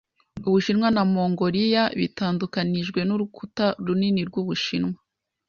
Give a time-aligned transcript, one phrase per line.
[0.47, 4.97] Ubushinwa na Mongoliya bitandukanijwe n'Urukuta runini rw'Ubushinwa.